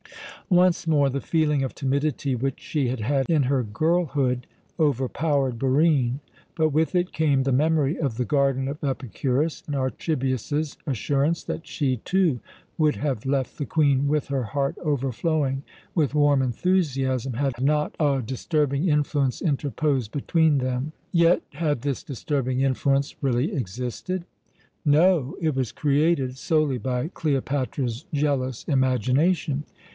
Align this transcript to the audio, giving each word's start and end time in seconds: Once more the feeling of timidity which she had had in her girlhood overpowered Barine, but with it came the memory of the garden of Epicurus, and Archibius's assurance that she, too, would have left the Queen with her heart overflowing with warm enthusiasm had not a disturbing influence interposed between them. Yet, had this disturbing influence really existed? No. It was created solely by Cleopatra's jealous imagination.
Once 0.49 0.85
more 0.87 1.09
the 1.11 1.21
feeling 1.21 1.63
of 1.63 1.73
timidity 1.75 2.33
which 2.35 2.59
she 2.59 2.87
had 2.87 2.99
had 2.99 3.29
in 3.29 3.43
her 3.43 3.61
girlhood 3.63 4.45
overpowered 4.79 5.57
Barine, 5.59 6.19
but 6.55 6.69
with 6.69 6.93
it 6.95 7.13
came 7.13 7.43
the 7.43 7.51
memory 7.53 7.97
of 7.99 8.17
the 8.17 8.25
garden 8.25 8.67
of 8.67 8.83
Epicurus, 8.83 9.63
and 9.67 9.75
Archibius's 9.75 10.75
assurance 10.87 11.43
that 11.43 11.67
she, 11.67 11.97
too, 11.97 12.41
would 12.79 12.95
have 12.95 13.27
left 13.27 13.57
the 13.59 13.65
Queen 13.65 14.07
with 14.07 14.27
her 14.27 14.43
heart 14.43 14.75
overflowing 14.79 15.61
with 15.95 16.15
warm 16.15 16.41
enthusiasm 16.41 17.33
had 17.33 17.61
not 17.61 17.95
a 17.99 18.21
disturbing 18.25 18.89
influence 18.89 19.39
interposed 19.39 20.11
between 20.11 20.57
them. 20.57 20.91
Yet, 21.11 21.43
had 21.53 21.83
this 21.83 22.03
disturbing 22.03 22.59
influence 22.59 23.15
really 23.21 23.53
existed? 23.53 24.25
No. 24.83 25.37
It 25.39 25.55
was 25.55 25.71
created 25.71 26.37
solely 26.37 26.79
by 26.79 27.09
Cleopatra's 27.09 28.03
jealous 28.11 28.65
imagination. 28.67 29.63